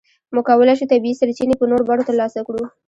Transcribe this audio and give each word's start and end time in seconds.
موږ 0.33 0.43
کولای 0.49 0.75
شو 0.79 0.89
طبیعي 0.91 1.19
سرچینې 1.19 1.55
په 1.57 1.65
نورو 1.71 1.87
بڼو 1.89 2.07
ترلاسه 2.09 2.39
کړو. 2.47 2.63